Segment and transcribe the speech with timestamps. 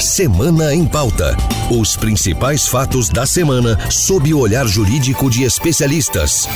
[0.00, 1.36] Semana em Pauta.
[1.70, 6.48] Os principais fatos da semana sob o olhar jurídico de especialistas.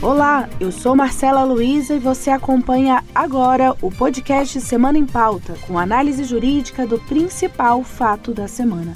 [0.00, 5.76] Olá, eu sou Marcela Luiza e você acompanha agora o podcast Semana em Pauta, com
[5.76, 8.94] análise jurídica do principal fato da semana.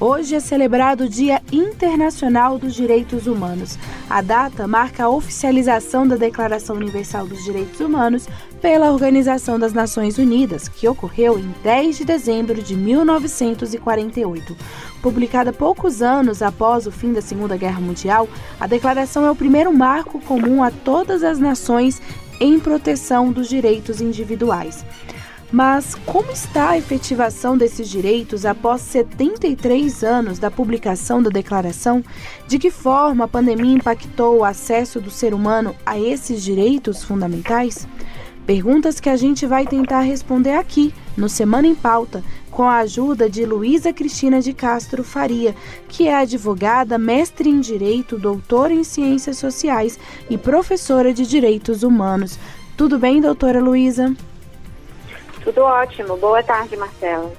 [0.00, 3.76] Hoje é celebrado o Dia Internacional dos Direitos Humanos.
[4.08, 8.28] A data marca a oficialização da Declaração Universal dos Direitos Humanos
[8.62, 14.56] pela Organização das Nações Unidas, que ocorreu em 10 de dezembro de 1948.
[15.02, 18.28] Publicada poucos anos após o fim da Segunda Guerra Mundial,
[18.60, 22.00] a declaração é o primeiro marco comum a todas as nações
[22.38, 24.84] em proteção dos direitos individuais.
[25.50, 32.04] Mas como está a efetivação desses direitos após 73 anos da publicação da declaração?
[32.46, 37.88] De que forma a pandemia impactou o acesso do ser humano a esses direitos fundamentais?
[38.44, 43.28] Perguntas que a gente vai tentar responder aqui, no Semana em Pauta, com a ajuda
[43.28, 45.54] de Luísa Cristina de Castro Faria,
[45.86, 52.38] que é advogada, mestre em Direito, doutora em Ciências Sociais e professora de Direitos Humanos.
[52.76, 54.14] Tudo bem, doutora Luísa?
[55.48, 56.14] Tudo ótimo.
[56.18, 57.32] Boa tarde, Marcela.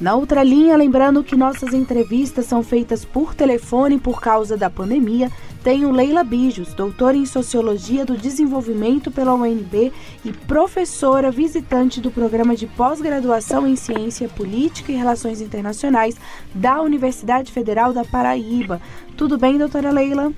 [0.00, 5.28] Na outra linha, lembrando que nossas entrevistas são feitas por telefone por causa da pandemia,
[5.64, 9.92] tenho Leila Bijos, doutora em Sociologia do Desenvolvimento pela UNB
[10.24, 16.16] e professora visitante do programa de pós-graduação em Ciência Política e Relações Internacionais
[16.54, 18.80] da Universidade Federal da Paraíba.
[19.16, 20.32] Tudo bem, doutora Leila?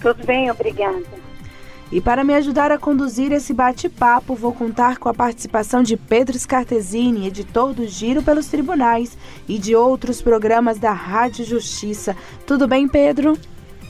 [0.00, 1.25] Tudo bem, obrigada.
[1.90, 6.36] E para me ajudar a conduzir esse bate-papo, vou contar com a participação de Pedro
[6.36, 9.16] Scartesini, editor do Giro pelos Tribunais,
[9.48, 12.16] e de outros programas da Rádio Justiça.
[12.44, 13.38] Tudo bem, Pedro?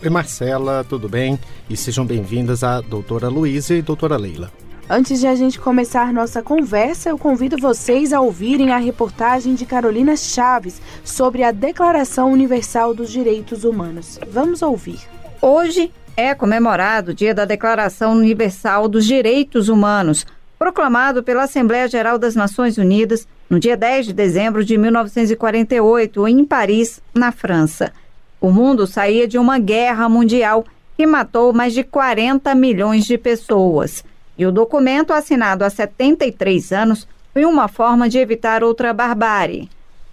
[0.02, 1.38] Oi, Marcela, tudo bem?
[1.70, 4.52] E sejam bem-vindas a doutora Luísa e doutora Leila.
[4.88, 9.64] Antes de a gente começar nossa conversa, eu convido vocês a ouvirem a reportagem de
[9.64, 14.20] Carolina Chaves sobre a Declaração Universal dos Direitos Humanos.
[14.30, 15.00] Vamos ouvir.
[15.40, 20.26] Hoje é comemorado o Dia da Declaração Universal dos Direitos Humanos,
[20.58, 26.44] proclamado pela Assembleia Geral das Nações Unidas no dia 10 de dezembro de 1948, em
[26.46, 27.92] Paris, na França.
[28.40, 30.64] O mundo saía de uma guerra mundial
[30.96, 34.02] que matou mais de 40 milhões de pessoas.
[34.38, 39.68] E o documento, assinado há 73 anos, foi uma forma de evitar outra barbárie.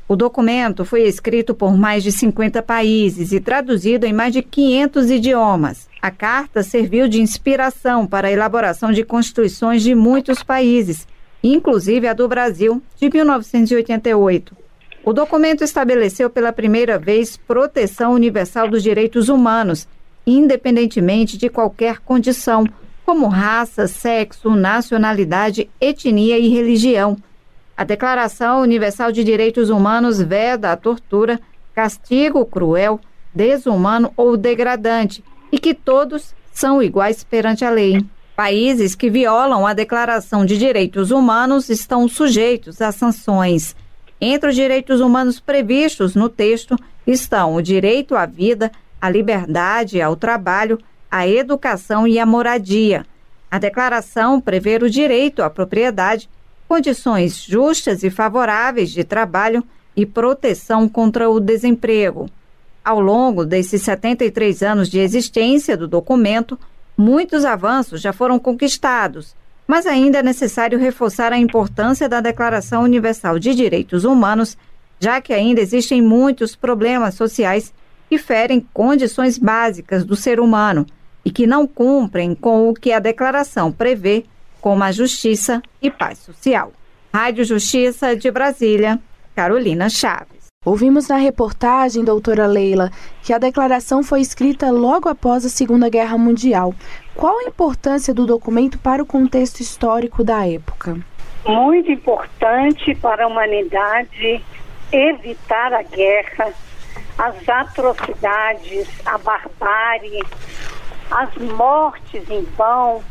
[0.07, 5.09] O documento foi escrito por mais de 50 países e traduzido em mais de 500
[5.09, 5.87] idiomas.
[6.01, 11.07] A carta serviu de inspiração para a elaboração de constituições de muitos países,
[11.41, 14.57] inclusive a do Brasil, de 1988.
[15.05, 19.87] O documento estabeleceu pela primeira vez proteção universal dos direitos humanos,
[20.27, 22.65] independentemente de qualquer condição,
[23.05, 27.17] como raça, sexo, nacionalidade, etnia e religião
[27.75, 31.39] a Declaração Universal de Direitos Humanos veda a tortura,
[31.73, 32.99] castigo cruel,
[33.33, 38.05] desumano ou degradante e que todos são iguais perante a lei.
[38.35, 43.75] Países que violam a Declaração de Direitos Humanos estão sujeitos a sanções.
[44.21, 50.15] Entre os direitos humanos previstos no texto estão o direito à vida, à liberdade, ao
[50.15, 50.79] trabalho,
[51.09, 53.05] à educação e à moradia.
[53.51, 56.29] A declaração prevê o direito à propriedade
[56.73, 59.63] condições justas e favoráveis de trabalho
[59.95, 62.27] e proteção contra o desemprego.
[62.83, 66.57] Ao longo desses 73 anos de existência do documento,
[66.97, 69.35] muitos avanços já foram conquistados,
[69.67, 74.57] mas ainda é necessário reforçar a importância da Declaração Universal de Direitos Humanos,
[74.99, 77.71] já que ainda existem muitos problemas sociais
[78.09, 80.87] que ferem condições básicas do ser humano
[81.23, 84.25] e que não cumprem com o que a declaração prevê
[84.63, 86.71] como a justiça e paz social.
[87.13, 88.97] Rádio Justiça de Brasília,
[89.35, 90.47] Carolina Chaves.
[90.65, 92.89] Ouvimos na reportagem, doutora Leila,
[93.21, 96.73] que a declaração foi escrita logo após a Segunda Guerra Mundial.
[97.13, 100.97] Qual a importância do documento para o contexto histórico da época?
[101.45, 104.41] Muito importante para a humanidade
[104.93, 106.53] evitar a guerra,
[107.17, 110.23] as atrocidades, a barbárie,
[111.11, 113.03] as mortes em vão,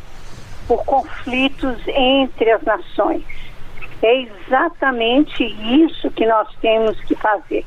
[0.66, 3.24] por conflitos entre as nações.
[4.02, 7.64] É exatamente isso que nós temos que fazer.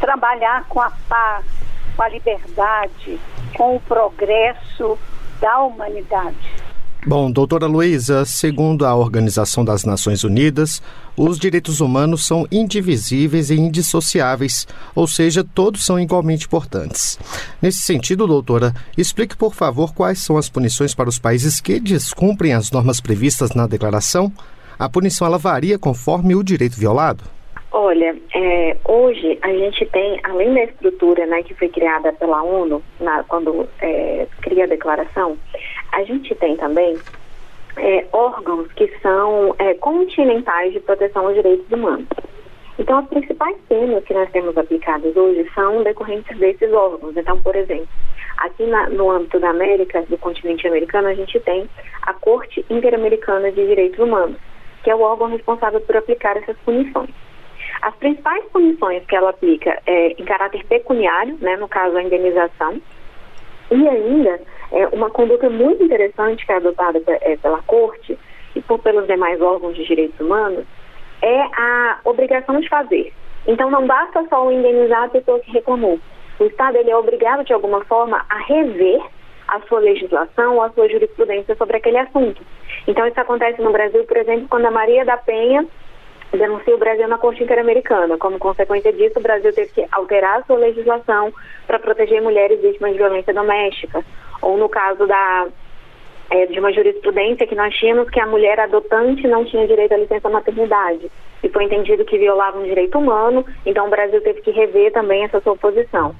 [0.00, 1.44] Trabalhar com a paz,
[1.94, 3.20] com a liberdade,
[3.54, 4.98] com o progresso
[5.40, 6.61] da humanidade.
[7.04, 10.80] Bom, doutora Luísa, segundo a Organização das Nações Unidas,
[11.16, 17.18] os direitos humanos são indivisíveis e indissociáveis, ou seja, todos são igualmente importantes.
[17.60, 22.52] Nesse sentido, doutora, explique, por favor, quais são as punições para os países que descumprem
[22.52, 24.32] as normas previstas na declaração.
[24.78, 27.24] A punição ela varia conforme o direito violado?
[27.74, 32.82] Olha, é, hoje a gente tem, além da estrutura né, que foi criada pela ONU
[33.00, 35.38] na, quando é, cria a declaração,
[35.90, 36.98] a gente tem também
[37.78, 42.06] é, órgãos que são é, continentais de proteção aos direitos humanos.
[42.78, 47.16] Então, as principais penas que nós temos aplicadas hoje são decorrentes desses órgãos.
[47.16, 47.88] Então, por exemplo,
[48.36, 51.66] aqui na, no âmbito da América, do continente americano, a gente tem
[52.02, 54.36] a Corte Interamericana de Direitos Humanos,
[54.84, 57.08] que é o órgão responsável por aplicar essas punições.
[57.82, 62.80] As principais punições que ela aplica é em caráter pecuniário, né, no caso a indenização,
[63.72, 64.40] e ainda
[64.70, 68.16] é, uma conduta muito interessante que é adotada é, pela Corte
[68.54, 70.64] e por, pelos demais órgãos de direitos humanos
[71.20, 73.12] é a obrigação de fazer.
[73.46, 75.98] Então não basta só indenizar a pessoa que reclamou.
[76.38, 79.02] O Estado ele é obrigado de alguma forma a rever
[79.48, 82.42] a sua legislação ou a sua jurisprudência sobre aquele assunto.
[82.86, 85.66] Então isso acontece no Brasil, por exemplo, quando a Maria da Penha
[86.38, 88.16] denuncia o Brasil na Corte Interamericana.
[88.18, 91.32] Como consequência disso, o Brasil teve que alterar sua legislação
[91.66, 94.04] para proteger mulheres vítimas de violência doméstica.
[94.40, 95.46] Ou no caso da,
[96.30, 99.98] é, de uma jurisprudência que nós tínhamos que a mulher adotante não tinha direito à
[99.98, 101.10] licença maternidade.
[101.42, 105.24] E foi entendido que violava um direito humano, então o Brasil teve que rever também
[105.24, 106.14] essa sua posição.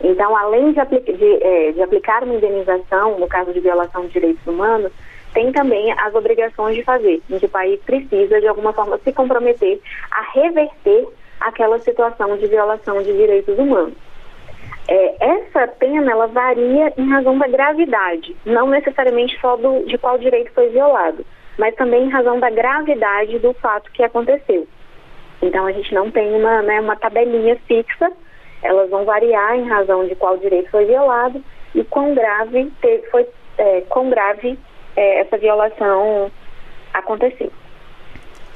[0.00, 4.12] Então, além de, apli de, é, de aplicar uma indenização, no caso de violação de
[4.12, 4.92] direitos humanos,
[5.38, 9.12] tem também as obrigações de fazer, em que o país precisa, de alguma forma, se
[9.12, 9.80] comprometer
[10.10, 11.06] a reverter
[11.38, 13.94] aquela situação de violação de direitos humanos.
[14.88, 20.18] É, essa pena ela varia em razão da gravidade, não necessariamente só do, de qual
[20.18, 21.24] direito foi violado,
[21.56, 24.66] mas também em razão da gravidade do fato que aconteceu.
[25.40, 28.10] Então a gente não tem uma, né, uma tabelinha fixa,
[28.60, 31.40] elas vão variar em razão de qual direito foi violado
[31.76, 32.72] e quão grave
[33.12, 33.24] foi,
[33.56, 34.58] é, quão grave
[34.96, 36.30] é, essa violação
[36.92, 37.52] aconteceu.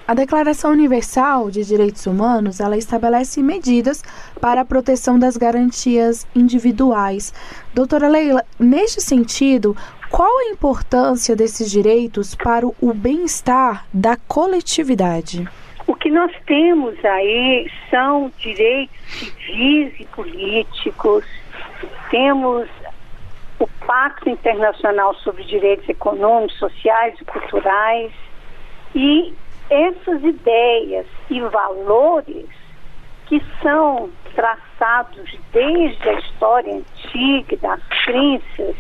[0.07, 4.03] A Declaração Universal de Direitos Humanos, ela estabelece medidas
[4.41, 7.33] para a proteção das garantias individuais.
[7.73, 9.77] Doutora Leila, neste sentido,
[10.11, 15.49] qual a importância desses direitos para o bem-estar da coletividade?
[15.87, 21.25] O que nós temos aí são direitos civis e políticos,
[22.11, 22.69] temos
[23.87, 28.13] Pacto Internacional sobre Direitos Econômicos, Sociais e Culturais.
[28.95, 29.35] E
[29.71, 32.49] essas ideias e valores
[33.27, 38.77] que são traçados desde a história antiga das crenças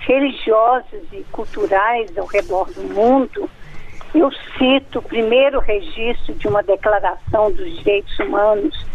[0.00, 3.48] religiosas e culturais ao redor do mundo,
[4.14, 8.86] eu cito o primeiro registro de uma declaração dos direitos humanos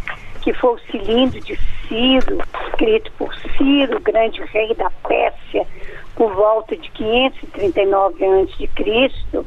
[0.47, 5.67] que foi o cilindro de Ciro, escrito por Ciro, grande rei da Pérsia,
[6.15, 9.45] por volta de 539 a.C.,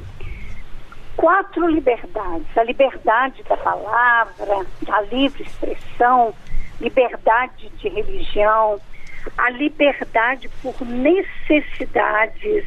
[1.16, 6.34] quatro liberdades: a liberdade da palavra, da livre expressão,
[6.82, 8.78] liberdade de religião,
[9.38, 12.66] a liberdade por necessidades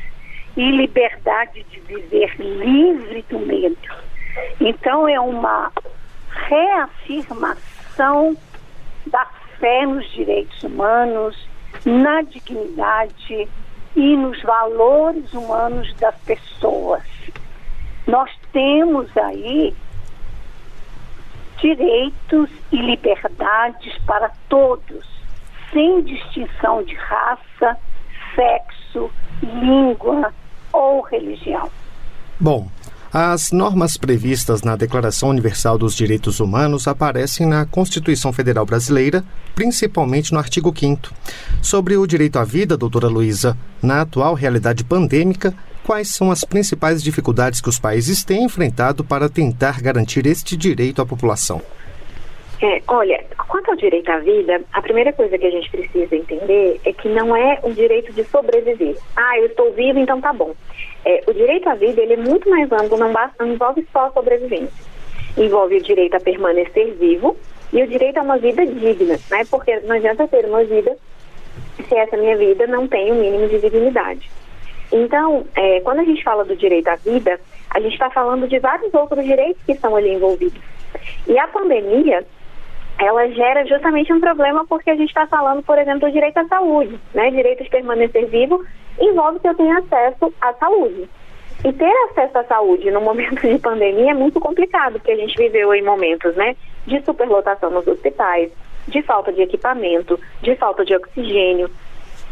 [0.57, 3.77] e liberdade de viver livre do medo.
[4.59, 5.71] Então, é uma
[6.47, 7.72] reafirmação
[9.07, 9.25] da
[9.59, 11.37] fé nos direitos humanos,
[11.85, 13.47] na dignidade
[13.95, 17.03] e nos valores humanos das pessoas.
[18.07, 19.73] Nós temos aí
[21.57, 25.05] direitos e liberdades para todos,
[25.71, 27.77] sem distinção de raça,
[28.35, 29.09] sexo,
[29.41, 30.33] língua
[30.73, 31.69] ou religião.
[32.39, 32.67] Bom,
[33.13, 40.34] as normas previstas na Declaração Universal dos Direitos Humanos aparecem na Constituição Federal Brasileira, principalmente
[40.34, 41.13] no artigo 5
[41.62, 45.53] Sobre o direito à vida, doutora Luísa, na atual realidade pandêmica,
[45.84, 51.00] quais são as principais dificuldades que os países têm enfrentado para tentar garantir este direito
[51.00, 51.62] à população?
[52.63, 56.79] É, olha, quanto ao direito à vida, a primeira coisa que a gente precisa entender
[56.84, 58.98] é que não é o direito de sobreviver.
[59.15, 60.55] Ah, eu estou vivo, então tá bom.
[61.05, 64.05] É, o direito à vida ele é muito mais amplo, não, basta, não envolve só
[64.07, 64.74] a sobrevivência.
[65.38, 67.36] Envolve o direito a permanecer vivo
[67.72, 69.43] e o direito a uma vida digna, né?
[69.50, 70.95] Porque não adianta ter uma vida
[71.88, 74.29] se essa minha vida não tem o um mínimo de dignidade.
[74.91, 77.39] Então, é, quando a gente fala do direito à vida,
[77.72, 80.62] a gente está falando de vários outros direitos que estão ali envolvidos.
[81.27, 82.24] E a pandemia,
[83.00, 86.48] ela gera justamente um problema porque a gente está falando, por exemplo, do direito à
[86.48, 87.31] saúde, né?
[87.31, 88.63] Direito de permanecer vivo
[89.00, 91.09] envolve que eu tenha acesso à saúde.
[91.63, 95.38] E ter acesso à saúde no momento de pandemia é muito complicado, porque a gente
[95.38, 98.51] viveu em momentos né, de superlotação nos hospitais,
[98.88, 101.69] de falta de equipamento, de falta de oxigênio,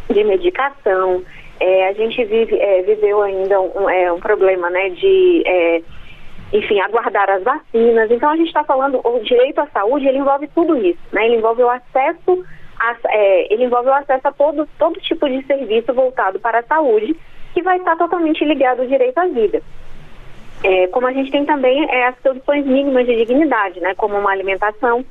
[0.09, 1.23] de medicação.
[1.59, 5.81] É, a gente vive, é, viveu ainda um, é, um, problema né, de, é,
[6.51, 8.11] enfim, aguardar as vacinas.
[8.11, 11.25] Então a gente está falando, o direito à saúde, ele envolve tudo isso, né?
[11.25, 12.43] Ele envolve o acesso,
[13.05, 17.15] é, ele envolve o acesso a todo, todo tipo de serviço voltado para a saúde
[17.53, 19.61] que vai estar totalmente ligado ao direito à vida.
[20.63, 24.31] É, como a gente tem também é, as condições mínimas de dignidade, né, como uma
[24.31, 25.03] alimentação.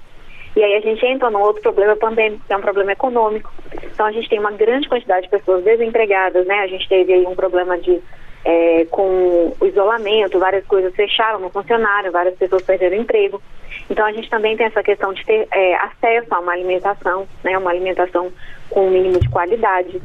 [0.57, 3.53] E aí a gente entra num outro problema pandêmico, que é um problema econômico.
[3.85, 6.61] Então a gente tem uma grande quantidade de pessoas desempregadas, né?
[6.61, 8.03] A gente teve aí um problema de
[8.45, 13.43] é, com o isolamento, várias coisas fecharam, não funcionaram, várias pessoas perderam emprego.
[13.89, 17.57] Então a gente também tem essa questão de ter é, acesso a uma alimentação, né?
[17.59, 18.33] Uma alimentação
[18.69, 20.01] com um mínimo de qualidade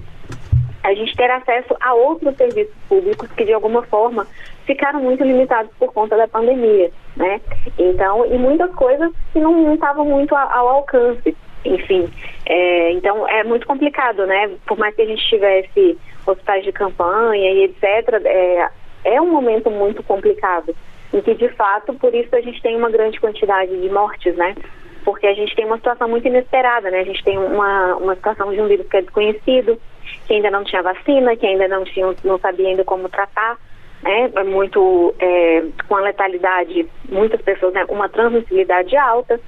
[0.86, 4.28] a gente ter acesso a outros serviços públicos que de alguma forma
[4.68, 7.42] ficaram muito limitados por conta da pandemia, né?
[7.78, 12.08] Então, e muitas coisas que não estavam muito ao alcance, enfim.
[12.46, 14.52] É, então, é muito complicado, né?
[14.68, 15.98] Por mais que a gente tivesse
[16.32, 17.84] hospitais de campanha e etc.,
[18.26, 18.70] é,
[19.06, 20.76] é um momento muito complicado,
[21.14, 24.56] em que, de fato, por isso a gente tem uma grande quantidade de mortes, né?
[25.04, 27.02] Porque a gente tem uma situação muito inesperada, né?
[27.02, 29.80] A gente tem uma, uma situação de um vírus que é desconhecido,
[30.26, 33.58] que ainda não tinha vacina, que ainda não, tinha, não sabia ainda como tratar,
[34.02, 34.32] né?
[34.36, 37.86] É muito, é, com a letalidade, muitas pessoas, né?
[37.90, 39.40] uma transmissibilidade alta.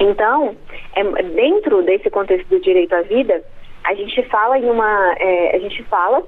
[0.00, 0.56] Então,
[0.96, 3.44] é, dentro desse contexto do direito à vida,
[3.84, 6.22] a gente fala em uma, é, a gente fala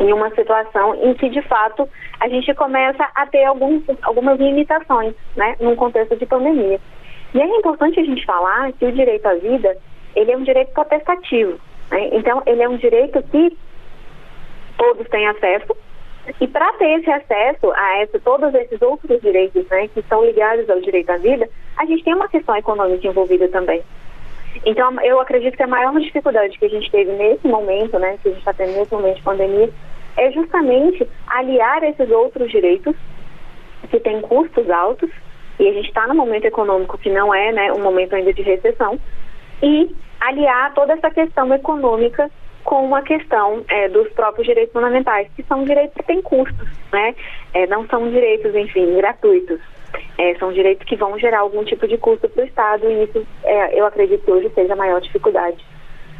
[0.00, 1.88] em uma situação em que, de fato,
[2.20, 6.80] a gente começa a ter alguns, algumas limitações, né, num contexto de pandemia.
[7.34, 9.76] E é importante a gente falar que o direito à vida,
[10.14, 11.58] ele é um direito potestativo.
[11.90, 12.10] Né?
[12.12, 13.56] Então, ele é um direito que
[14.76, 15.76] todos têm acesso.
[16.40, 20.68] E para ter esse acesso a esse, todos esses outros direitos né, que estão ligados
[20.70, 23.82] ao direito à vida, a gente tem uma questão econômica envolvida também.
[24.64, 28.28] Então, eu acredito que a maior dificuldade que a gente teve nesse momento, né, que
[28.28, 29.70] a gente está tendo nesse momento de pandemia,
[30.16, 32.94] é justamente aliar esses outros direitos
[33.90, 35.10] que têm custos altos,
[35.58, 38.42] e a gente está num momento econômico que não é né, um momento ainda de
[38.42, 38.98] recessão,
[39.62, 42.30] e aliar toda essa questão econômica
[42.64, 47.14] com uma questão é, dos próprios direitos fundamentais, que são direitos que têm custos, né?
[47.54, 49.58] É, não são direitos, enfim, gratuitos.
[50.18, 53.26] É, são direitos que vão gerar algum tipo de custo para o Estado e isso
[53.44, 55.64] é, eu acredito que hoje seja a maior dificuldade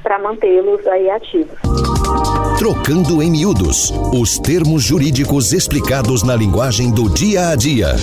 [0.02, 1.58] para mantê-los aí ativos.
[2.58, 7.94] Trocando em miúdos, os termos jurídicos explicados na linguagem do dia a dia.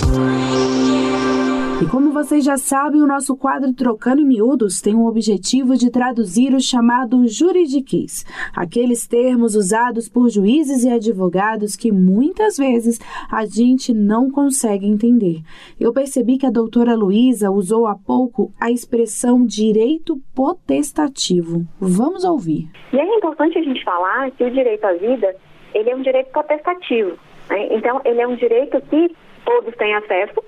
[1.78, 5.90] E como vocês já sabem, o nosso quadro Trocando em Miúdos tem o objetivo de
[5.90, 8.24] traduzir o chamado juridiquês,
[8.56, 12.98] aqueles termos usados por juízes e advogados que muitas vezes
[13.30, 15.42] a gente não consegue entender.
[15.78, 21.68] Eu percebi que a doutora Luísa usou há pouco a expressão direito potestativo.
[21.78, 22.70] Vamos ouvir.
[22.90, 25.36] E é importante a gente falar que o direito à vida
[25.74, 27.18] ele é um direito potestativo.
[27.50, 27.68] Né?
[27.70, 29.14] Então, ele é um direito que
[29.44, 30.42] todos têm acesso,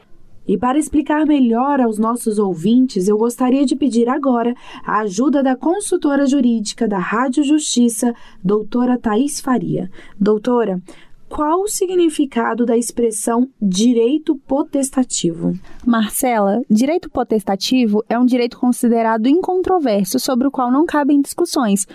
[0.49, 5.55] e para explicar melhor aos nossos ouvintes, eu gostaria de pedir agora a ajuda da
[5.55, 9.91] consultora jurídica da Rádio Justiça, doutora Thais Faria.
[10.19, 10.81] Doutora,
[11.29, 15.53] qual o significado da expressão direito potestativo?
[15.87, 21.87] Marcela, direito potestativo é um direito considerado incontroverso sobre o qual não cabem discussões.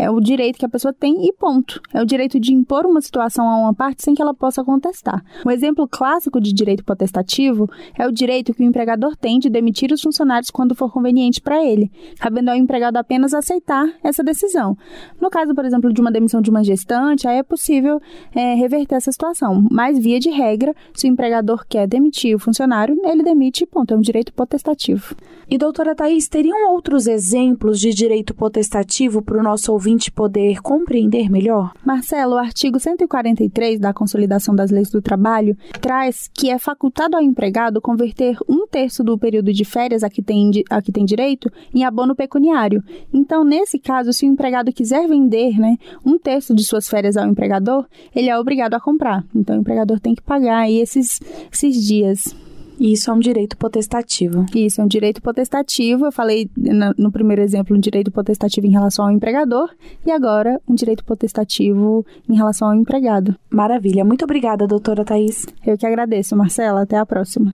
[0.00, 1.78] É o direito que a pessoa tem e ponto.
[1.92, 5.22] É o direito de impor uma situação a uma parte sem que ela possa contestar.
[5.44, 9.92] Um exemplo clássico de direito potestativo é o direito que o empregador tem de demitir
[9.92, 14.74] os funcionários quando for conveniente para ele, cabendo ao empregado apenas aceitar essa decisão.
[15.20, 18.00] No caso, por exemplo, de uma demissão de uma gestante, aí é possível
[18.34, 19.66] é, reverter essa situação.
[19.70, 23.92] Mas, via de regra, se o empregador quer demitir o funcionário, ele demite e ponto.
[23.92, 25.14] É um direito potestativo.
[25.46, 31.28] E, doutora Thais, teriam outros exemplos de direito potestativo para o nosso ouvinte poder compreender
[31.28, 31.72] melhor?
[31.84, 37.22] Marcelo, o artigo 143 da Consolidação das Leis do Trabalho traz que é facultado ao
[37.22, 41.50] empregado converter um terço do período de férias a que tem, a que tem direito
[41.74, 42.82] em abono pecuniário.
[43.12, 47.26] Então, nesse caso, se o empregado quiser vender né, um terço de suas férias ao
[47.26, 49.24] empregador, ele é obrigado a comprar.
[49.34, 51.18] Então, o empregador tem que pagar aí esses,
[51.52, 52.34] esses dias.
[52.80, 54.46] E isso é um direito potestativo.
[54.54, 56.06] Isso é um direito potestativo.
[56.06, 59.68] Eu falei no, no primeiro exemplo um direito potestativo em relação ao empregador
[60.04, 63.36] e agora um direito potestativo em relação ao empregado.
[63.50, 64.02] Maravilha.
[64.02, 65.44] Muito obrigada, doutora Thais.
[65.66, 66.80] Eu que agradeço, Marcela.
[66.82, 67.52] Até a próxima.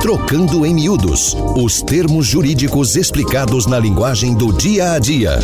[0.00, 5.38] Trocando em miúdos os termos jurídicos explicados na linguagem do dia a dia.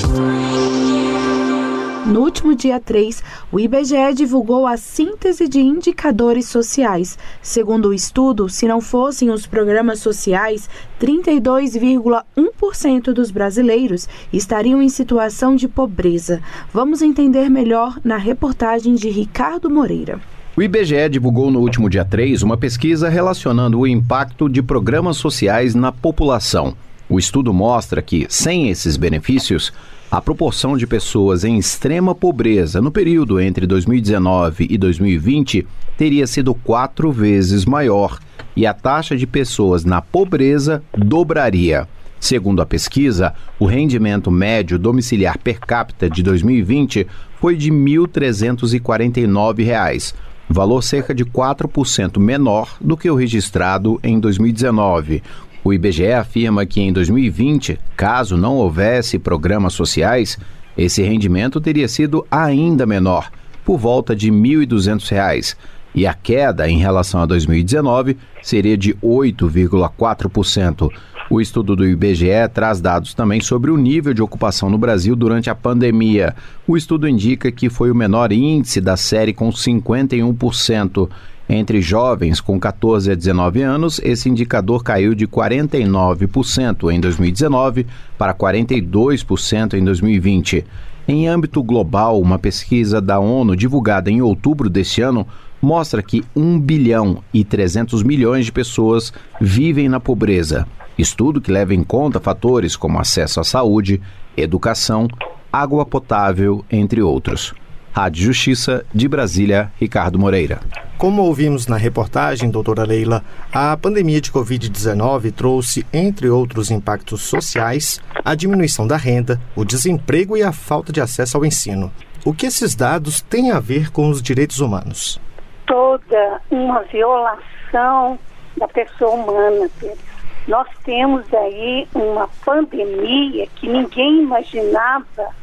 [2.07, 3.21] No último dia 3,
[3.51, 7.19] o IBGE divulgou a síntese de indicadores sociais.
[7.43, 10.71] Segundo o estudo, se não fossem os programas sociais,
[11.01, 16.41] 32,1% dos brasileiros estariam em situação de pobreza.
[16.73, 20.21] Vamos entender melhor na reportagem de Ricardo Moreira.
[20.57, 25.75] O IBGE divulgou no último dia 3 uma pesquisa relacionando o impacto de programas sociais
[25.75, 26.77] na população.
[27.09, 29.73] O estudo mostra que, sem esses benefícios,
[30.17, 36.55] a proporção de pessoas em extrema pobreza no período entre 2019 e 2020 teria sido
[36.55, 38.19] quatro vezes maior
[38.57, 41.87] e a taxa de pessoas na pobreza dobraria.
[42.19, 47.07] Segundo a pesquisa, o rendimento médio domiciliar per capita de 2020
[47.39, 50.15] foi de R$ 1.349,
[50.49, 55.23] valor cerca de 4% menor do que o registrado em 2019,
[55.67, 60.39] o IBGE afirma que em 2020, caso não houvesse programas sociais,
[60.79, 63.33] esse rendimento teria sido ainda menor,
[63.65, 65.57] por volta de R$ 1.200,
[65.93, 70.89] e a queda em relação a 2019 seria de 8,4%.
[71.29, 75.51] O estudo do IBGE traz dados também sobre o nível de ocupação no Brasil durante
[75.51, 76.37] a pandemia.
[76.69, 81.09] O estudo indica que foi o menor índice da série com 51%.
[81.49, 88.33] Entre jovens com 14 a 19 anos, esse indicador caiu de 49% em 2019 para
[88.33, 90.65] 42% em 2020.
[91.09, 95.27] Em âmbito global, uma pesquisa da ONU divulgada em outubro deste ano
[95.61, 100.67] mostra que 1 bilhão e 300 milhões de pessoas vivem na pobreza.
[100.99, 104.01] Estudo que leva em conta fatores como acesso à saúde,
[104.37, 105.07] educação,
[105.53, 107.55] água potável, entre outros.
[107.93, 110.61] Rádio Justiça de Brasília, Ricardo Moreira.
[110.99, 113.23] Como ouvimos na reportagem, doutora Leila,
[113.53, 120.37] a pandemia de Covid-19 trouxe, entre outros impactos sociais, a diminuição da renda, o desemprego
[120.37, 121.93] e a falta de acesso ao ensino.
[122.25, 125.21] O que esses dados têm a ver com os direitos humanos?
[125.67, 128.19] Toda uma violação
[128.57, 130.16] da pessoa humana, Pedro.
[130.47, 135.35] Nós temos aí uma pandemia que ninguém imaginava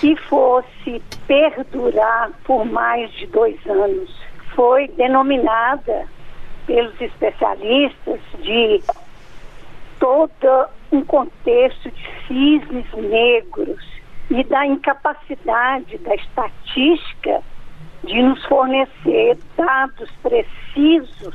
[0.00, 4.10] que fosse perdurar por mais de dois anos.
[4.54, 6.06] Foi denominada
[6.66, 8.82] pelos especialistas de
[10.00, 13.84] todo um contexto de cisnes negros
[14.30, 17.42] e da incapacidade da estatística
[18.04, 21.34] de nos fornecer dados precisos,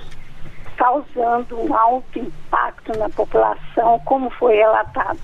[0.80, 5.20] causando um alto impacto na população, como foi relatado.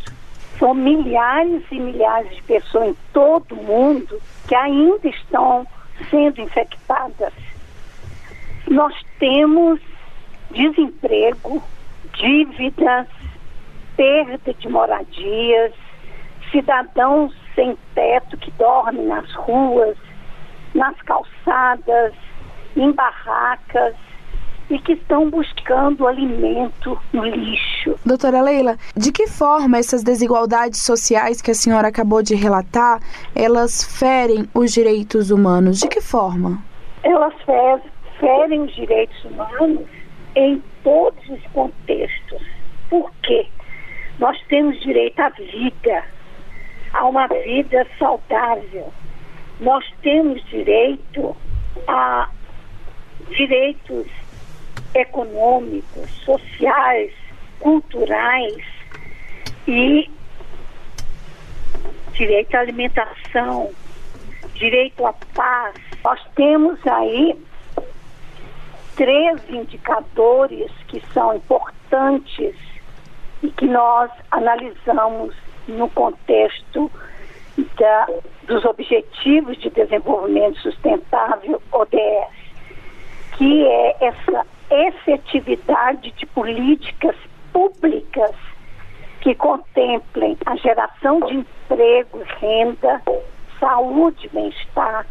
[0.60, 5.66] São milhares e milhares de pessoas em todo o mundo que ainda estão
[6.10, 7.34] sendo infectadas.
[8.68, 9.80] Nós temos
[10.52, 11.64] desemprego,
[12.18, 13.08] dívidas,
[13.96, 15.72] perda de moradias,
[16.52, 19.98] cidadãos sem teto que dormem nas ruas,
[20.74, 22.14] nas calçadas,
[22.76, 23.96] em barracas,
[24.70, 27.96] e que estão buscando alimento no lixo.
[28.06, 33.00] Doutora Leila, de que forma essas desigualdades sociais que a senhora acabou de relatar,
[33.36, 35.80] elas ferem os direitos humanos?
[35.80, 36.64] De que forma?
[37.04, 37.34] Elas
[38.20, 39.86] ferem os direitos humanos
[40.36, 42.42] em todos os contextos.
[42.90, 43.48] Por quê?
[44.20, 46.04] Nós temos direito à vida,
[46.94, 48.92] a uma vida saudável.
[49.60, 51.36] Nós temos direito
[51.88, 52.30] a
[53.30, 54.08] direitos
[54.96, 57.14] econômicos, sociais,
[57.60, 58.64] culturais
[59.68, 60.10] e
[62.14, 63.72] direito à alimentação,
[64.54, 65.76] direito à paz.
[66.04, 67.38] Nós temos aí
[68.96, 72.56] três indicadores que são importantes
[73.44, 75.36] e que nós analisamos
[75.68, 76.90] no contexto
[77.78, 78.08] da,
[78.44, 82.34] dos Objetivos de Desenvolvimento Sustentável, ODS,
[83.38, 87.16] que é essa efetividade de políticas
[87.52, 88.36] públicas
[89.22, 93.02] que contemplem a geração de emprego, renda,
[93.60, 95.06] saúde, bem-estar,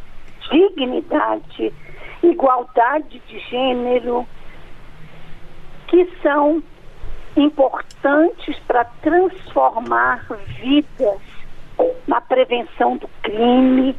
[0.51, 1.73] dignidade,
[2.23, 4.27] igualdade de gênero,
[5.88, 6.62] que são
[7.37, 10.27] importantes para transformar
[10.61, 11.21] vidas
[12.07, 13.97] na prevenção do crime,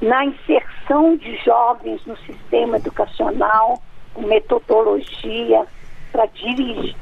[0.00, 3.80] na inserção de jovens no sistema educacional,
[4.18, 5.66] metodologia
[6.12, 6.94] para dirimir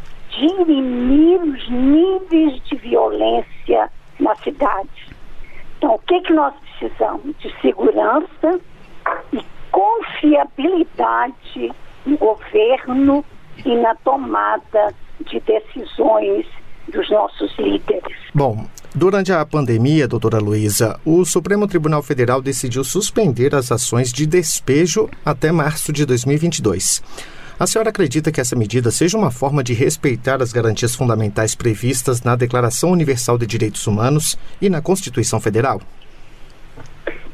[1.42, 5.14] os níveis de violência na cidade.
[5.78, 7.36] Então, o que, que nós precisamos?
[7.38, 8.60] De segurança
[9.32, 11.72] e confiabilidade
[12.04, 13.24] no governo
[13.64, 16.46] e na tomada de decisões
[16.88, 18.16] dos nossos líderes.
[18.34, 18.66] Bom,
[18.98, 25.10] Durante a pandemia, doutora Luísa, o Supremo Tribunal Federal decidiu suspender as ações de despejo
[25.22, 27.02] até março de 2022.
[27.60, 32.22] A senhora acredita que essa medida seja uma forma de respeitar as garantias fundamentais previstas
[32.22, 35.82] na Declaração Universal de Direitos Humanos e na Constituição Federal?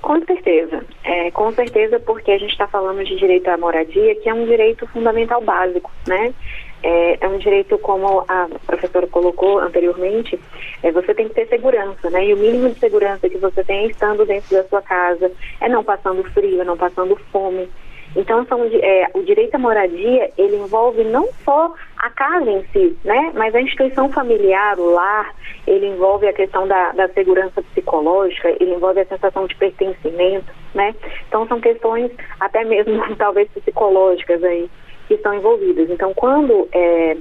[0.01, 0.85] Com certeza.
[1.05, 4.47] É, com certeza, porque a gente está falando de direito à moradia, que é um
[4.47, 6.35] direito fundamental básico, né?
[6.83, 10.39] É, é, um direito, como a professora colocou anteriormente,
[10.83, 12.27] é, você tem que ter segurança, né?
[12.27, 15.85] E o mínimo de segurança que você tem estando dentro da sua casa é não
[15.85, 17.69] passando frio, é não passando fome,
[18.15, 22.97] então, são, é, o direito à moradia, ele envolve não só a casa em si,
[23.05, 25.35] né, mas a instituição familiar, o lar,
[25.67, 30.95] ele envolve a questão da, da segurança psicológica, ele envolve a sensação de pertencimento, né.
[31.27, 34.71] Então, são questões até mesmo, talvez, psicológicas aí,
[35.13, 35.91] que estão envolvidas.
[35.91, 37.17] Então, quando é,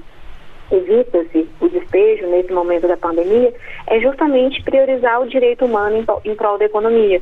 [0.71, 3.53] evita-se o despejo nesse momento da pandemia,
[3.87, 7.21] é justamente priorizar o direito humano em, em prol da economia.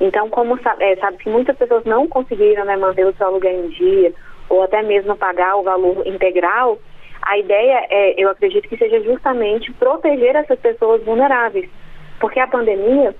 [0.00, 3.64] Então, como sabe, é, sabe que muitas pessoas não conseguiram né, manter o seu aluguel
[3.64, 4.12] em dia,
[4.48, 6.78] ou até mesmo pagar o valor integral,
[7.22, 11.68] a ideia, é, eu acredito que seja justamente proteger essas pessoas vulneráveis.
[12.20, 13.14] Porque a pandemia,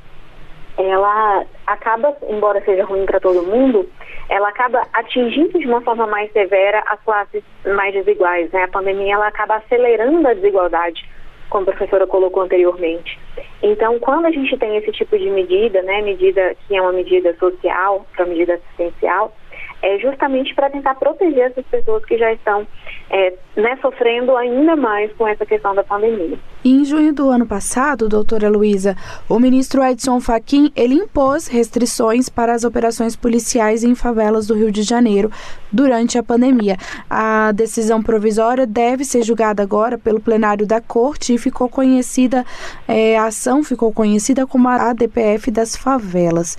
[0.78, 3.88] ela acaba, embora seja ruim para todo mundo,
[4.28, 7.42] ela acaba atingindo de uma forma mais severa as classes
[7.74, 8.50] mais desiguais.
[8.52, 8.62] Né?
[8.62, 11.04] A pandemia ela acaba acelerando a desigualdade
[11.50, 13.18] como a professora colocou anteriormente.
[13.62, 17.34] Então, quando a gente tem esse tipo de medida, né, medida que é uma medida
[17.36, 19.34] social, uma medida assistencial,
[19.82, 22.66] é justamente para tentar proteger essas pessoas que já estão
[23.10, 26.38] é, né, sofrendo ainda mais com essa questão da pandemia.
[26.64, 28.96] Em junho do ano passado, doutora Luísa,
[29.28, 34.70] o ministro Edson Fachin ele impôs restrições para as operações policiais em favelas do Rio
[34.70, 35.30] de Janeiro
[35.70, 36.76] durante a pandemia.
[37.08, 42.44] A decisão provisória deve ser julgada agora pelo plenário da corte e ficou conhecida,
[42.86, 46.58] é, a ação ficou conhecida como a ADPF das favelas.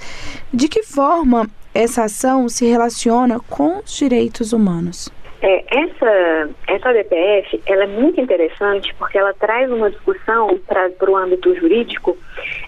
[0.53, 5.09] De que forma essa ação se relaciona com os direitos humanos?
[5.41, 11.15] É, essa, essa DPF ela é muito interessante porque ela traz uma discussão para o
[11.15, 12.17] âmbito jurídico,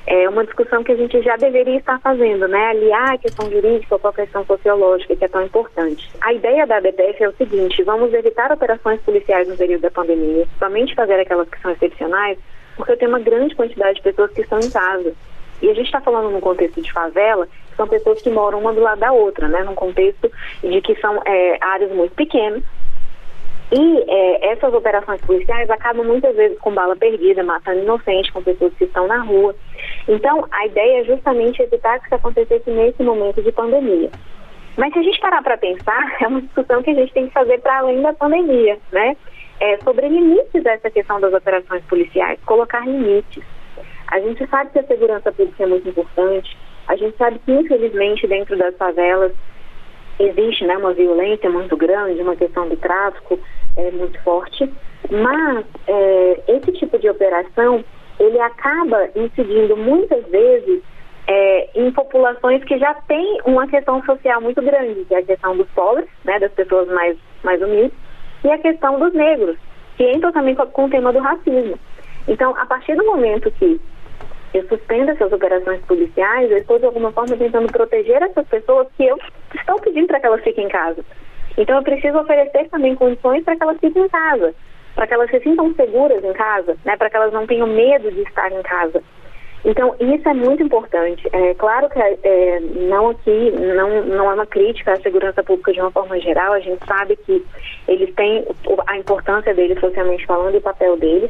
[0.07, 2.69] é uma discussão que a gente já deveria estar fazendo, né?
[2.69, 6.09] Aliar a questão jurídica com a questão sociológica, que é tão importante.
[6.21, 10.47] A ideia da DPF é o seguinte: vamos evitar operações policiais no período da pandemia,
[10.57, 12.37] somente fazer aquelas que são excepcionais,
[12.77, 15.13] porque tem uma grande quantidade de pessoas que estão em casa.
[15.61, 17.47] E a gente está falando num contexto de favela,
[17.81, 19.63] são pessoas que moram uma do lado da outra, né?
[19.63, 20.31] Num contexto
[20.63, 22.61] de que são é, áreas muito pequenas.
[23.71, 28.73] E é, essas operações policiais acabam muitas vezes com bala perdida, matando inocentes, com pessoas
[28.75, 29.55] que estão na rua.
[30.07, 34.11] Então, a ideia é justamente evitar que isso acontecesse nesse momento de pandemia.
[34.77, 37.33] Mas se a gente parar para pensar, é uma discussão que a gente tem que
[37.33, 39.15] fazer para além da pandemia, né?
[39.59, 43.43] É sobre limites dessa questão das operações policiais, colocar limites.
[44.07, 46.57] A gente sabe que a segurança pública é muito importante,
[46.91, 49.31] a gente sabe que, infelizmente, dentro das favelas
[50.19, 53.39] existe né, uma violência muito grande, uma questão do tráfico
[53.77, 54.69] é, muito forte,
[55.09, 57.81] mas é, esse tipo de operação
[58.19, 60.83] ele acaba incidindo muitas vezes
[61.27, 65.55] é, em populações que já têm uma questão social muito grande, que é a questão
[65.55, 67.97] dos pobres, né, das pessoas mais, mais humildes,
[68.43, 69.55] e a questão dos negros,
[69.95, 71.79] que entra também com, o tema do racismo.
[72.27, 73.79] Então, a partir do momento que
[74.53, 79.05] eu suspendo essas operações policiais, eu estou de alguma forma tentando proteger essas pessoas que
[79.05, 79.17] eu
[79.55, 81.03] estou pedindo para que elas fiquem em casa.
[81.57, 84.53] Então eu preciso oferecer também condições para que elas fiquem em casa,
[84.95, 88.11] para que elas se sintam seguras em casa, né, para que elas não tenham medo
[88.11, 89.01] de estar em casa.
[89.63, 91.29] Então, isso é muito importante.
[91.31, 95.79] É claro que é, não aqui, não, não é uma crítica à segurança pública de
[95.79, 97.45] uma forma geral, a gente sabe que
[97.87, 98.43] eles têm
[98.87, 101.29] a importância deles socialmente falando e o papel deles,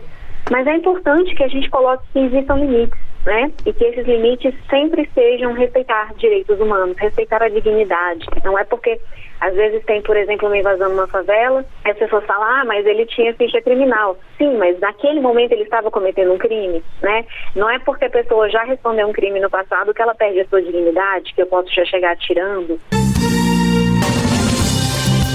[0.49, 3.51] mas é importante que a gente coloque que existam limites né?
[3.65, 8.25] E que esses limites sempre sejam respeitar direitos humanos, respeitar a dignidade.
[8.43, 8.99] Não é porque
[9.39, 13.07] às vezes tem, por exemplo, uma invasão numa favela, as pessoas falam, ah, mas ele
[13.07, 14.15] tinha ficha criminal.
[14.37, 17.25] Sim, mas naquele momento ele estava cometendo um crime, né?
[17.55, 20.47] Não é porque a pessoa já respondeu um crime no passado que ela perde a
[20.47, 22.79] sua dignidade, que eu posso já chegar atirando.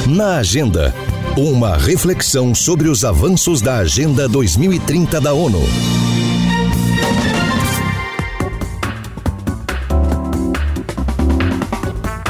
[0.08, 0.94] Na agenda,
[1.36, 5.58] uma reflexão sobre os avanços da Agenda 2030 da ONU.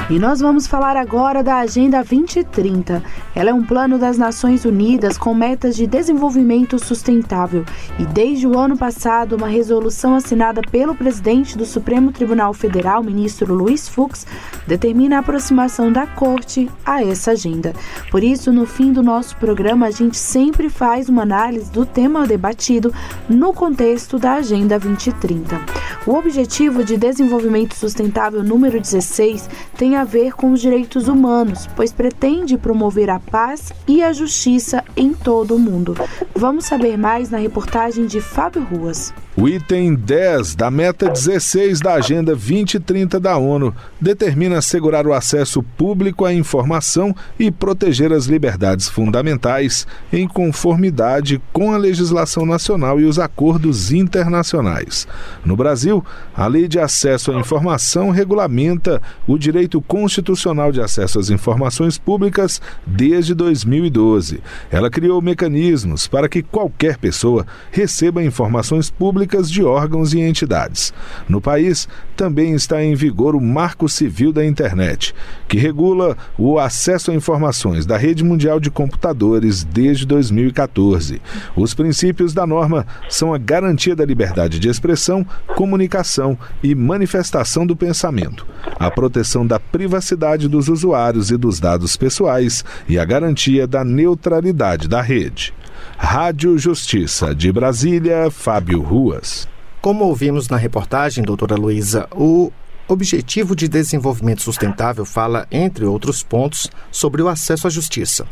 [0.09, 3.03] E nós vamos falar agora da Agenda 2030.
[3.35, 7.65] Ela é um plano das Nações Unidas com metas de desenvolvimento sustentável.
[7.99, 13.53] E desde o ano passado, uma resolução assinada pelo presidente do Supremo Tribunal Federal, ministro
[13.53, 14.25] Luiz Fux,
[14.65, 17.73] determina a aproximação da Corte a essa agenda.
[18.09, 22.29] Por isso, no fim do nosso programa, a gente sempre faz uma análise do tema
[22.29, 22.95] debatido
[23.29, 25.61] no contexto da Agenda 2030.
[26.07, 29.51] O Objetivo de Desenvolvimento Sustentável número 16
[29.97, 34.85] tem a ver com os direitos humanos, pois pretende promover a paz e a justiça
[34.95, 35.95] em todo o mundo.
[36.35, 39.15] Vamos saber mais na reportagem de Fábio Ruas.
[39.39, 45.63] O item 10 da meta 16 da Agenda 2030 da ONU determina assegurar o acesso
[45.63, 53.05] público à informação e proteger as liberdades fundamentais em conformidade com a legislação nacional e
[53.05, 55.07] os acordos internacionais.
[55.45, 56.03] No Brasil,
[56.35, 62.59] a Lei de Acesso à Informação regulamenta o direito constitucional de acesso às informações públicas
[62.87, 64.41] desde 2012.
[64.71, 70.95] Ela criou mecanismos para que qualquer pessoa receba informações públicas públicas de órgãos e entidades.
[71.29, 75.13] No país, também está em vigor o Marco Civil da Internet,
[75.49, 81.21] que regula o acesso a informações da Rede Mundial de Computadores desde 2014.
[81.57, 87.75] Os princípios da norma são a garantia da liberdade de expressão, comunicação e manifestação do
[87.75, 88.47] pensamento,
[88.79, 94.89] a proteção da privacidade dos usuários e dos dados pessoais e a garantia da neutralidade
[94.89, 95.53] da rede.
[95.99, 99.49] Rádio Justiça de Brasília, Fábio Ruas.
[99.81, 102.53] Como ouvimos na reportagem, doutora Luísa, o
[102.87, 108.27] Objetivo de Desenvolvimento Sustentável fala, entre outros pontos, sobre o acesso à justiça.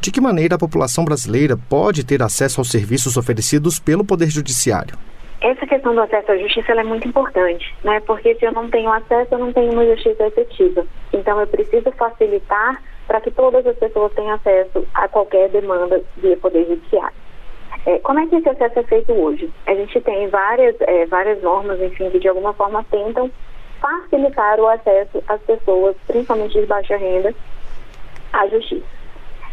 [0.00, 4.98] De que maneira a população brasileira pode ter acesso aos serviços oferecidos pelo Poder Judiciário?
[5.40, 8.00] Essa questão do acesso à justiça é muito importante, né?
[8.00, 10.84] porque se eu não tenho acesso, eu não tenho uma justiça efetiva.
[11.12, 16.36] Então, eu preciso facilitar para que todas as pessoas tenham acesso a qualquer demanda via
[16.36, 17.16] Poder Judiciário.
[17.86, 19.52] É, como é que esse acesso é feito hoje?
[19.66, 23.30] A gente tem várias, é, várias normas, enfim, que de alguma forma tentam
[23.80, 27.34] facilitar o acesso às pessoas, principalmente de baixa renda,
[28.32, 28.86] à justiça.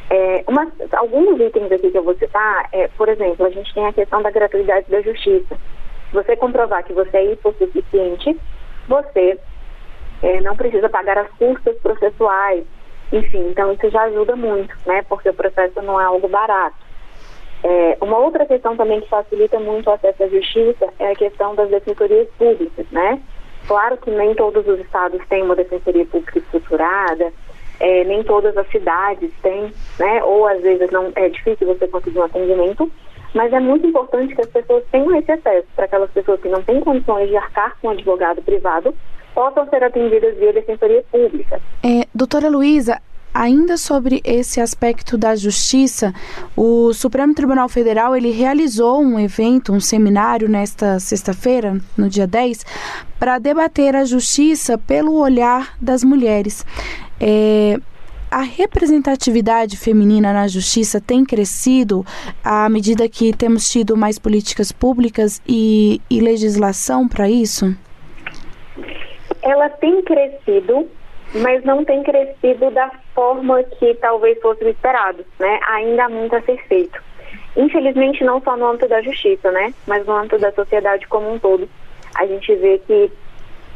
[0.10, 3.86] É, uma, alguns itens aqui que eu vou citar, é, por exemplo, a gente tem
[3.86, 5.56] a questão da gratuidade da justiça.
[6.10, 8.38] Se você comprovar que você é hipossuficiente,
[8.88, 9.38] você
[10.22, 12.66] é, não precisa pagar as custas processuais
[13.12, 15.04] enfim, então isso já ajuda muito, né?
[15.08, 16.78] Porque o processo não é algo barato.
[17.64, 21.54] É, uma outra questão também que facilita muito o acesso à justiça é a questão
[21.54, 23.22] das defensorias públicas, né?
[23.68, 27.32] Claro que nem todos os estados têm uma defensoria pública estruturada,
[27.80, 30.24] é, nem todas as cidades têm, né?
[30.24, 32.92] Ou às vezes não é difícil você conseguir um atendimento,
[33.34, 36.64] mas é muito importante que as pessoas tenham esse acesso para aquelas pessoas que não
[36.64, 38.96] têm condições de arcar com um advogado privado
[39.34, 41.62] possam ser atendidas via defensoria pública.
[41.84, 43.02] É, doutora Luísa,
[43.34, 46.14] Ainda sobre esse aspecto da justiça,
[46.54, 52.66] o Supremo Tribunal Federal ele realizou um evento, um seminário nesta sexta-feira, no dia 10,
[53.18, 56.66] para debater a justiça pelo olhar das mulheres.
[57.22, 57.80] É,
[58.30, 62.06] a representatividade feminina na justiça tem crescido
[62.44, 67.74] à medida que temos tido mais políticas públicas e, e legislação para isso?
[69.42, 70.90] Ela tem crescido,
[71.36, 75.60] mas não tem crescido da forma que talvez fosse esperado, né?
[75.70, 77.02] Ainda há muito a ser feito.
[77.56, 79.74] Infelizmente, não só no âmbito da justiça, né?
[79.88, 81.68] Mas no âmbito da sociedade como um todo.
[82.16, 83.12] A gente vê que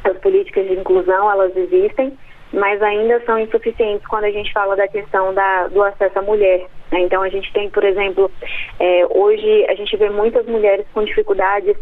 [0.03, 2.17] as políticas de inclusão, elas existem,
[2.53, 6.67] mas ainda são insuficientes quando a gente fala da questão da, do acesso à mulher.
[6.91, 7.01] Né?
[7.01, 8.31] Então, a gente tem, por exemplo,
[8.79, 11.75] é, hoje a gente vê muitas mulheres com dificuldades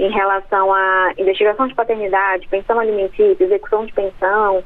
[0.00, 4.64] em relação à investigação de paternidade, pensão alimentícia, execução de pensão.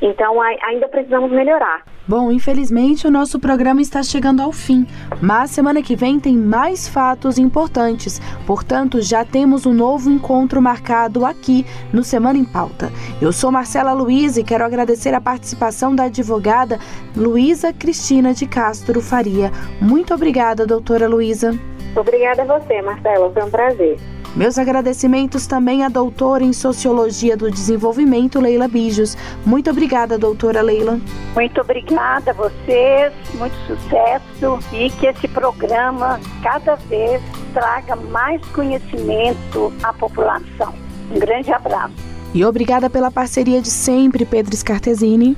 [0.00, 1.84] Então, ainda precisamos melhorar.
[2.08, 4.86] Bom, infelizmente o nosso programa está chegando ao fim,
[5.20, 8.20] mas semana que vem tem mais fatos importantes.
[8.46, 12.90] Portanto, já temos um novo encontro marcado aqui no Semana em Pauta.
[13.20, 16.78] Eu sou Marcela Luiz e quero agradecer a participação da advogada
[17.14, 19.50] Luísa Cristina de Castro Faria.
[19.80, 21.52] Muito obrigada, doutora Luísa.
[21.94, 23.30] Obrigada a você, Marcela.
[23.30, 24.19] Foi um prazer.
[24.34, 29.16] Meus agradecimentos também à doutora em Sociologia do Desenvolvimento, Leila Bijos.
[29.44, 31.00] Muito obrigada, doutora Leila.
[31.34, 37.20] Muito obrigada a vocês, muito sucesso e que esse programa cada vez
[37.52, 40.72] traga mais conhecimento à população.
[41.10, 41.94] Um grande abraço.
[42.32, 45.36] E obrigada pela parceria de sempre, Pedro Scartesini.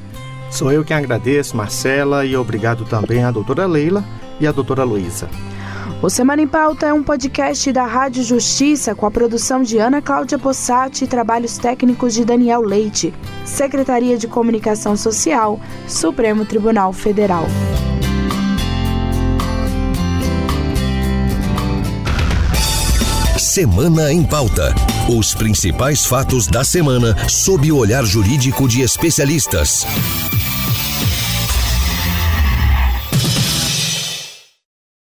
[0.51, 4.05] Sou eu quem agradeço, Marcela, e obrigado também à doutora Leila
[4.39, 5.31] e à doutora Luísa.
[6.03, 10.03] O Semana em Pauta é um podcast da Rádio Justiça com a produção de Ana
[10.03, 17.47] Cláudia Possati e trabalhos técnicos de Daniel Leite, Secretaria de Comunicação Social, Supremo Tribunal Federal.
[23.39, 24.75] Semana em Pauta.
[25.09, 29.87] Os principais fatos da semana sob o olhar jurídico de especialistas.